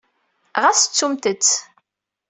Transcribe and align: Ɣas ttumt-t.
Ɣas 0.61 0.81
ttumt-t. 0.83 1.47